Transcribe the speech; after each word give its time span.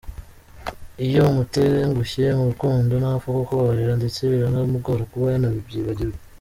Iyo 1.05 1.21
umutengushye 1.31 2.25
mu 2.37 2.43
rukundo 2.51 2.93
ntapfa 3.01 3.27
kukubabarira 3.35 3.93
ndetse 3.99 4.19
biranamugora 4.31 5.03
kuba 5.11 5.27
yanabyibagirwa. 5.33 6.19